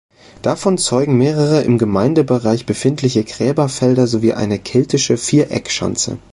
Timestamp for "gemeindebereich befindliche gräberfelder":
1.77-4.07